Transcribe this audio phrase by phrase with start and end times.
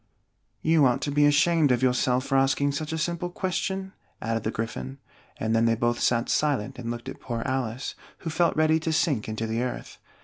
[0.63, 4.49] "You ought to be ashamed of yourself for asking such a simple question," added the
[4.49, 4.97] Gryphon;
[5.37, 8.91] and then they both sat silent and looked at poor Alice, who felt ready to
[8.93, 9.99] sink into the earth.